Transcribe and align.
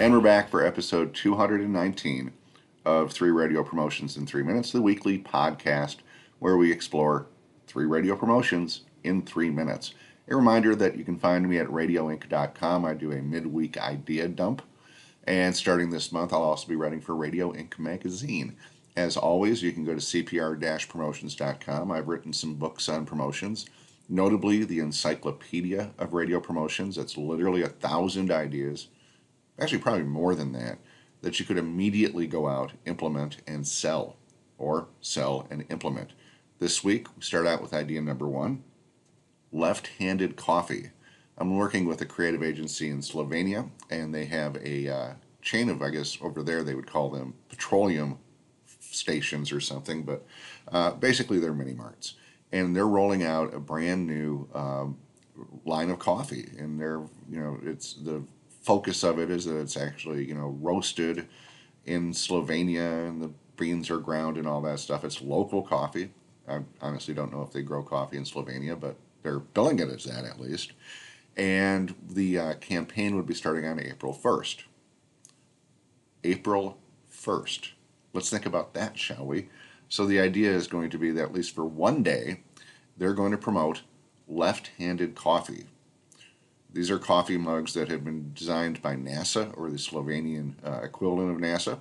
And 0.00 0.12
we're 0.12 0.20
back 0.20 0.48
for 0.48 0.64
episode 0.64 1.12
219 1.12 2.30
of 2.84 3.10
Three 3.10 3.32
Radio 3.32 3.64
Promotions 3.64 4.16
in 4.16 4.26
Three 4.26 4.44
Minutes, 4.44 4.70
the 4.70 4.80
weekly 4.80 5.18
podcast 5.18 5.96
where 6.38 6.56
we 6.56 6.70
explore 6.70 7.26
three 7.66 7.84
radio 7.84 8.14
promotions 8.14 8.82
in 9.02 9.22
three 9.22 9.50
minutes. 9.50 9.94
A 10.28 10.36
reminder 10.36 10.76
that 10.76 10.96
you 10.96 11.04
can 11.04 11.18
find 11.18 11.48
me 11.48 11.58
at 11.58 11.66
radioink.com. 11.66 12.84
I 12.84 12.94
do 12.94 13.10
a 13.10 13.20
midweek 13.20 13.76
idea 13.76 14.28
dump. 14.28 14.62
And 15.24 15.56
starting 15.56 15.90
this 15.90 16.12
month, 16.12 16.32
I'll 16.32 16.44
also 16.44 16.68
be 16.68 16.76
writing 16.76 17.00
for 17.00 17.16
Radio 17.16 17.52
Ink 17.52 17.76
magazine. 17.76 18.54
As 18.96 19.16
always, 19.16 19.64
you 19.64 19.72
can 19.72 19.84
go 19.84 19.94
to 19.94 20.00
cpr 20.00 20.88
promotions.com. 20.88 21.90
I've 21.90 22.06
written 22.06 22.32
some 22.32 22.54
books 22.54 22.88
on 22.88 23.04
promotions, 23.04 23.66
notably 24.08 24.62
the 24.62 24.78
Encyclopedia 24.78 25.90
of 25.98 26.12
Radio 26.12 26.38
Promotions. 26.38 26.94
That's 26.94 27.16
literally 27.16 27.62
a 27.62 27.68
thousand 27.68 28.30
ideas 28.30 28.86
actually 29.58 29.78
probably 29.78 30.04
more 30.04 30.34
than 30.34 30.52
that, 30.52 30.78
that 31.22 31.40
you 31.40 31.46
could 31.46 31.58
immediately 31.58 32.26
go 32.26 32.48
out, 32.48 32.72
implement, 32.86 33.38
and 33.46 33.66
sell, 33.66 34.16
or 34.56 34.88
sell 35.00 35.46
and 35.50 35.64
implement. 35.70 36.10
This 36.58 36.82
week, 36.82 37.06
we 37.16 37.22
start 37.22 37.46
out 37.46 37.62
with 37.62 37.72
idea 37.72 38.00
number 38.00 38.26
one 38.26 38.62
left 39.52 39.88
handed 39.98 40.36
coffee. 40.36 40.90
I'm 41.36 41.56
working 41.56 41.86
with 41.86 42.00
a 42.00 42.06
creative 42.06 42.42
agency 42.42 42.88
in 42.88 43.00
Slovenia, 43.00 43.70
and 43.90 44.14
they 44.14 44.26
have 44.26 44.56
a 44.56 44.88
uh, 44.88 45.12
chain 45.40 45.68
of, 45.68 45.82
I 45.82 45.90
guess, 45.90 46.18
over 46.20 46.42
there 46.42 46.62
they 46.62 46.74
would 46.74 46.90
call 46.90 47.10
them 47.10 47.34
petroleum 47.48 48.18
stations 48.80 49.52
or 49.52 49.60
something, 49.60 50.02
but 50.02 50.26
uh, 50.72 50.92
basically 50.92 51.38
they're 51.38 51.54
mini 51.54 51.74
marts. 51.74 52.14
And 52.50 52.74
they're 52.74 52.88
rolling 52.88 53.22
out 53.22 53.54
a 53.54 53.60
brand 53.60 54.06
new 54.06 54.48
um, 54.54 54.98
line 55.64 55.90
of 55.90 55.98
coffee, 55.98 56.50
and 56.58 56.80
they're, 56.80 57.02
you 57.30 57.40
know, 57.40 57.58
it's 57.62 57.94
the 57.94 58.22
focus 58.68 59.02
of 59.02 59.18
it 59.18 59.30
is 59.30 59.46
that 59.46 59.58
it's 59.58 59.78
actually 59.78 60.28
you 60.28 60.34
know 60.34 60.54
roasted 60.60 61.26
in 61.86 62.12
Slovenia 62.12 63.08
and 63.08 63.22
the 63.22 63.30
beans 63.56 63.90
are 63.90 63.96
ground 63.96 64.36
and 64.36 64.46
all 64.46 64.60
that 64.60 64.78
stuff. 64.78 65.04
It's 65.04 65.22
local 65.22 65.62
coffee. 65.62 66.10
I 66.46 66.60
honestly 66.82 67.14
don't 67.14 67.32
know 67.32 67.40
if 67.40 67.50
they 67.50 67.62
grow 67.62 67.82
coffee 67.82 68.18
in 68.18 68.24
Slovenia, 68.24 68.78
but 68.78 68.96
they're 69.22 69.38
billing 69.38 69.78
it 69.78 69.88
as 69.88 70.04
that 70.04 70.26
at 70.26 70.38
least. 70.38 70.74
And 71.34 71.94
the 72.06 72.38
uh, 72.38 72.54
campaign 72.56 73.16
would 73.16 73.24
be 73.24 73.32
starting 73.32 73.64
on 73.64 73.80
April 73.80 74.12
1st. 74.12 74.64
April 76.24 76.76
1st. 77.10 77.70
Let's 78.12 78.28
think 78.28 78.44
about 78.44 78.74
that, 78.74 78.98
shall 78.98 79.24
we? 79.24 79.48
So 79.88 80.04
the 80.04 80.20
idea 80.20 80.52
is 80.52 80.66
going 80.66 80.90
to 80.90 80.98
be 80.98 81.10
that 81.12 81.22
at 81.22 81.32
least 81.32 81.54
for 81.54 81.64
one 81.64 82.02
day, 82.02 82.42
they're 82.98 83.14
going 83.14 83.32
to 83.32 83.38
promote 83.38 83.80
left 84.28 84.72
handed 84.76 85.14
coffee 85.14 85.68
these 86.78 86.92
are 86.92 86.98
coffee 87.00 87.36
mugs 87.36 87.74
that 87.74 87.88
have 87.88 88.04
been 88.04 88.30
designed 88.34 88.80
by 88.80 88.94
NASA 88.94 89.52
or 89.58 89.68
the 89.68 89.78
Slovenian 89.78 90.54
uh, 90.64 90.80
equivalent 90.84 91.32
of 91.32 91.38
NASA. 91.38 91.80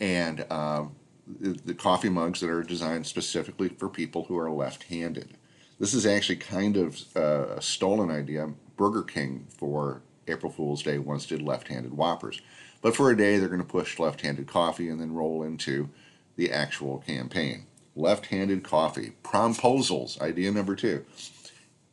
And 0.00 0.44
um, 0.52 0.94
the, 1.40 1.58
the 1.64 1.72
coffee 1.72 2.10
mugs 2.10 2.40
that 2.40 2.50
are 2.50 2.62
designed 2.62 3.06
specifically 3.06 3.70
for 3.70 3.88
people 3.88 4.24
who 4.24 4.36
are 4.36 4.50
left 4.50 4.82
handed. 4.82 5.38
This 5.80 5.94
is 5.94 6.04
actually 6.04 6.36
kind 6.36 6.76
of 6.76 7.02
uh, 7.16 7.54
a 7.56 7.62
stolen 7.62 8.10
idea. 8.10 8.52
Burger 8.76 9.02
King 9.02 9.46
for 9.48 10.02
April 10.26 10.52
Fool's 10.52 10.82
Day 10.82 10.98
once 10.98 11.24
did 11.24 11.40
left 11.40 11.68
handed 11.68 11.94
Whoppers. 11.94 12.42
But 12.82 12.94
for 12.94 13.10
a 13.10 13.16
day, 13.16 13.38
they're 13.38 13.48
going 13.48 13.62
to 13.62 13.66
push 13.66 13.98
left 13.98 14.20
handed 14.20 14.46
coffee 14.46 14.90
and 14.90 15.00
then 15.00 15.14
roll 15.14 15.42
into 15.42 15.88
the 16.36 16.52
actual 16.52 16.98
campaign. 16.98 17.64
Left 17.96 18.26
handed 18.26 18.62
coffee. 18.62 19.14
Promposals, 19.24 20.20
idea 20.20 20.52
number 20.52 20.76
two. 20.76 21.06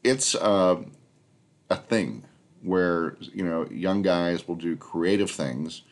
It's. 0.03 0.35
Uh, 0.35 0.83
a 1.69 1.75
thing 1.75 2.23
where 2.61 3.15
you 3.19 3.43
know 3.43 3.67
young 3.69 4.01
guys 4.01 4.47
will 4.47 4.55
do 4.55 4.75
creative 4.75 5.29
things 5.31 5.83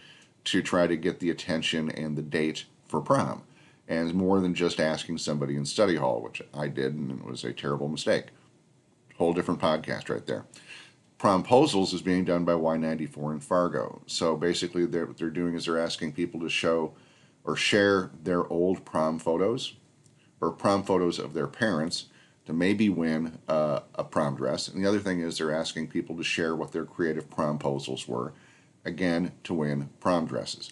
to 0.43 0.61
try 0.61 0.87
to 0.87 0.97
get 0.97 1.19
the 1.19 1.29
attention 1.29 1.89
and 1.91 2.17
the 2.17 2.21
date 2.21 2.65
for 2.85 2.99
prom. 2.99 3.43
And 3.87 4.13
more 4.13 4.39
than 4.39 4.53
just 4.53 4.79
asking 4.79 5.17
somebody 5.17 5.55
in 5.55 5.65
study 5.65 5.95
hall 5.95 6.21
which 6.21 6.41
i 6.53 6.67
did 6.67 6.93
and 6.95 7.11
it 7.11 7.25
was 7.25 7.43
a 7.43 7.53
terrible 7.53 7.87
mistake. 7.87 8.27
Whole 9.17 9.33
different 9.33 9.61
podcast 9.61 10.09
right 10.09 10.25
there. 10.25 10.45
Promposals 11.19 11.93
is 11.93 12.01
being 12.01 12.25
done 12.25 12.43
by 12.43 12.53
y94 12.53 13.33
in 13.33 13.39
fargo. 13.39 14.01
So 14.07 14.35
basically 14.35 14.85
what 14.85 15.17
they're 15.17 15.29
doing 15.29 15.53
is 15.53 15.65
they're 15.65 15.79
asking 15.79 16.13
people 16.13 16.39
to 16.41 16.49
show 16.49 16.93
or 17.45 17.55
share 17.55 18.11
their 18.23 18.45
old 18.47 18.83
prom 18.83 19.19
photos 19.19 19.73
or 20.41 20.51
prom 20.51 20.83
photos 20.83 21.19
of 21.19 21.33
their 21.33 21.47
parents 21.47 22.05
to 22.45 22.53
maybe 22.53 22.89
win 22.89 23.39
uh, 23.47 23.79
a 23.95 24.03
prom 24.03 24.35
dress. 24.35 24.67
And 24.67 24.83
the 24.83 24.87
other 24.87 24.99
thing 24.99 25.21
is 25.21 25.37
they're 25.37 25.55
asking 25.55 25.87
people 25.87 26.17
to 26.17 26.23
share 26.23 26.55
what 26.55 26.71
their 26.71 26.85
creative 26.85 27.29
promposals 27.29 28.07
were, 28.07 28.33
again, 28.85 29.31
to 29.45 29.53
win 29.53 29.89
prom 29.99 30.25
dresses. 30.25 30.71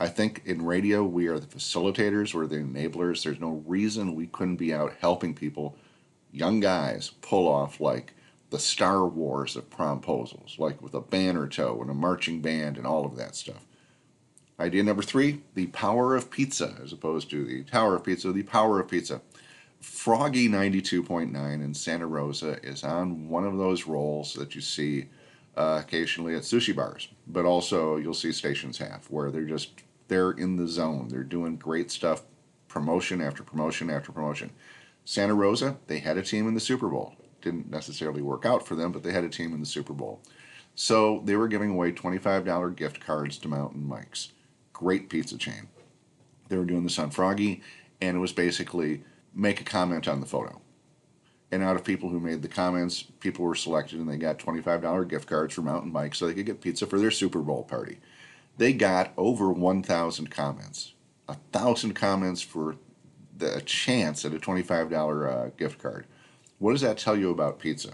I 0.00 0.08
think 0.08 0.42
in 0.44 0.64
radio, 0.64 1.02
we 1.02 1.26
are 1.26 1.40
the 1.40 1.46
facilitators, 1.46 2.32
we're 2.32 2.46
the 2.46 2.56
enablers. 2.56 3.24
There's 3.24 3.40
no 3.40 3.62
reason 3.66 4.14
we 4.14 4.26
couldn't 4.26 4.56
be 4.56 4.72
out 4.72 4.94
helping 5.00 5.34
people, 5.34 5.76
young 6.30 6.60
guys, 6.60 7.10
pull 7.20 7.48
off 7.48 7.80
like 7.80 8.14
the 8.50 8.58
Star 8.58 9.06
Wars 9.06 9.56
of 9.56 9.68
promposals, 9.70 10.58
like 10.58 10.80
with 10.80 10.94
a 10.94 11.00
banner 11.00 11.48
tow 11.48 11.80
and 11.80 11.90
a 11.90 11.94
marching 11.94 12.40
band 12.40 12.76
and 12.76 12.86
all 12.86 13.04
of 13.04 13.16
that 13.16 13.34
stuff. 13.34 13.66
Idea 14.60 14.82
number 14.82 15.02
three 15.02 15.42
the 15.54 15.66
power 15.68 16.16
of 16.16 16.30
pizza, 16.30 16.76
as 16.82 16.92
opposed 16.92 17.30
to 17.30 17.44
the 17.44 17.64
tower 17.64 17.96
of 17.96 18.04
pizza, 18.04 18.32
the 18.32 18.42
power 18.42 18.80
of 18.80 18.88
pizza. 18.88 19.20
Froggy 19.80 20.48
92.9 20.48 21.34
in 21.34 21.74
Santa 21.74 22.06
Rosa 22.06 22.58
is 22.64 22.82
on 22.82 23.28
one 23.28 23.44
of 23.44 23.56
those 23.58 23.86
rolls 23.86 24.34
that 24.34 24.54
you 24.54 24.60
see 24.60 25.06
uh, 25.56 25.82
occasionally 25.84 26.34
at 26.34 26.42
sushi 26.42 26.74
bars, 26.74 27.08
but 27.26 27.44
also 27.44 27.96
you'll 27.96 28.14
see 28.14 28.32
stations 28.32 28.78
have 28.78 29.06
where 29.10 29.30
they're 29.30 29.44
just 29.44 29.82
they're 30.08 30.32
in 30.32 30.56
the 30.56 30.66
zone. 30.66 31.08
They're 31.08 31.22
doing 31.22 31.56
great 31.56 31.90
stuff, 31.90 32.22
promotion 32.66 33.20
after 33.20 33.42
promotion 33.42 33.90
after 33.90 34.10
promotion. 34.10 34.50
Santa 35.04 35.34
Rosa, 35.34 35.76
they 35.86 35.98
had 35.98 36.16
a 36.16 36.22
team 36.22 36.48
in 36.48 36.54
the 36.54 36.60
Super 36.60 36.88
Bowl. 36.88 37.14
Didn't 37.40 37.70
necessarily 37.70 38.22
work 38.22 38.44
out 38.44 38.66
for 38.66 38.74
them, 38.74 38.92
but 38.92 39.02
they 39.02 39.12
had 39.12 39.24
a 39.24 39.28
team 39.28 39.52
in 39.52 39.60
the 39.60 39.66
Super 39.66 39.92
Bowl. 39.92 40.20
So 40.74 41.22
they 41.24 41.36
were 41.36 41.48
giving 41.48 41.70
away 41.70 41.92
$25 41.92 42.76
gift 42.76 43.00
cards 43.00 43.38
to 43.38 43.48
Mountain 43.48 43.86
Mike's. 43.86 44.32
Great 44.72 45.08
pizza 45.08 45.36
chain. 45.36 45.68
They 46.48 46.56
were 46.56 46.64
doing 46.64 46.84
this 46.84 46.98
on 46.98 47.10
Froggy, 47.10 47.62
and 48.00 48.16
it 48.16 48.20
was 48.20 48.32
basically 48.32 49.02
make 49.38 49.60
a 49.60 49.64
comment 49.64 50.08
on 50.08 50.20
the 50.20 50.26
photo. 50.26 50.60
And 51.50 51.62
out 51.62 51.76
of 51.76 51.84
people 51.84 52.10
who 52.10 52.20
made 52.20 52.42
the 52.42 52.48
comments, 52.48 53.02
people 53.20 53.44
were 53.44 53.54
selected 53.54 53.98
and 53.98 54.08
they 54.08 54.16
got 54.18 54.38
$25 54.38 55.08
gift 55.08 55.28
cards 55.28 55.54
for 55.54 55.62
Mountain 55.62 55.92
Mike 55.92 56.14
so 56.14 56.26
they 56.26 56.34
could 56.34 56.44
get 56.44 56.60
pizza 56.60 56.86
for 56.86 56.98
their 56.98 57.10
Super 57.10 57.38
Bowl 57.38 57.62
party. 57.62 57.98
They 58.58 58.72
got 58.72 59.12
over 59.16 59.50
1,000 59.50 60.30
comments. 60.30 60.92
A 61.28 61.36
thousand 61.52 61.94
comments 61.94 62.42
for 62.42 62.76
the 63.36 63.62
chance 63.64 64.24
at 64.24 64.34
a 64.34 64.38
$25 64.38 65.46
uh, 65.46 65.50
gift 65.56 65.80
card. 65.80 66.06
What 66.58 66.72
does 66.72 66.80
that 66.80 66.98
tell 66.98 67.16
you 67.16 67.30
about 67.30 67.60
pizza? 67.60 67.92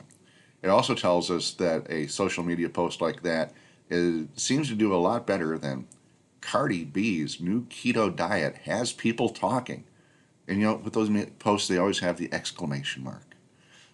It 0.63 0.69
also 0.69 0.95
tells 0.95 1.31
us 1.31 1.53
that 1.53 1.89
a 1.91 2.07
social 2.07 2.43
media 2.43 2.71
post 2.71 3.03
like 3.03 3.23
that 3.23 3.53
is, 3.91 4.27
seems 4.35 4.69
to 4.69 4.75
do 4.75 4.95
a 4.95 4.97
lot 4.97 5.27
better 5.27 5.59
than 5.59 5.87
Cardi 6.41 6.85
B's 6.85 7.41
new 7.41 7.67
keto 7.67 8.15
diet 8.15 8.57
has 8.65 8.93
people 8.93 9.29
talking. 9.29 9.85
And 10.47 10.59
you 10.59 10.67
know, 10.67 10.77
with 10.77 10.93
those 10.93 11.11
posts, 11.39 11.69
they 11.69 11.79
always 11.79 12.01
have 12.01 12.19
the 12.19 12.33
exclamation 12.33 13.03
mark. 13.03 13.35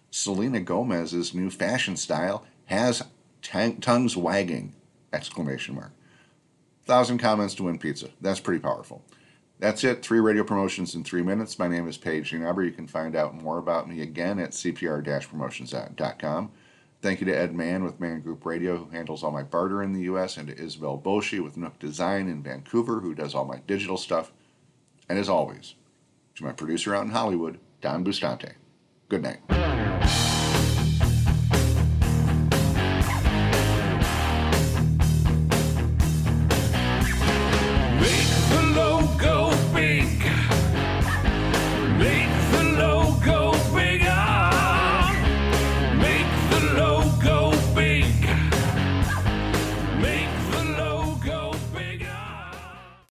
Selena 0.09 0.59
Gomez's 0.59 1.33
new 1.33 1.49
fashion 1.49 1.95
style 1.95 2.45
has 2.65 3.03
t- 3.41 3.77
tongues 3.79 4.17
wagging 4.17 4.75
exclamation 5.13 5.75
mark. 5.75 5.93
Thousand 6.85 7.19
comments 7.19 7.55
to 7.55 7.63
win 7.63 7.79
pizza. 7.79 8.09
That's 8.19 8.39
pretty 8.39 8.59
powerful. 8.59 9.03
That's 9.59 9.83
it. 9.83 10.01
Three 10.01 10.19
radio 10.19 10.43
promotions 10.43 10.95
in 10.95 11.03
three 11.03 11.21
minutes. 11.21 11.59
My 11.59 11.67
name 11.67 11.87
is 11.87 11.97
Paige 11.97 12.31
Genabber. 12.31 12.65
You 12.65 12.71
can 12.71 12.87
find 12.87 13.15
out 13.15 13.35
more 13.35 13.59
about 13.59 13.87
me 13.87 14.01
again 14.01 14.39
at 14.39 14.51
cpr-promotions.com. 14.51 16.51
Thank 17.01 17.19
you 17.19 17.25
to 17.27 17.37
Ed 17.37 17.55
Mann 17.55 17.83
with 17.83 17.99
Mann 17.99 18.21
Group 18.21 18.45
Radio, 18.45 18.77
who 18.77 18.89
handles 18.89 19.23
all 19.23 19.31
my 19.31 19.43
barter 19.43 19.81
in 19.81 19.93
the 19.93 20.01
U.S., 20.01 20.37
and 20.37 20.47
to 20.47 20.59
Isabel 20.59 20.99
Boshi 20.99 21.43
with 21.43 21.57
Nook 21.57 21.79
Design 21.79 22.27
in 22.27 22.43
Vancouver, 22.43 22.99
who 22.99 23.15
does 23.15 23.33
all 23.33 23.45
my 23.45 23.59
digital 23.65 23.97
stuff. 23.97 24.31
And 25.07 25.17
as 25.17 25.29
always, 25.29 25.75
to 26.35 26.43
my 26.43 26.51
producer 26.51 26.95
out 26.95 27.05
in 27.05 27.11
Hollywood, 27.11 27.59
Don 27.81 28.03
Bustante. 28.03 28.53
Good 29.09 29.23
night. 29.23 30.30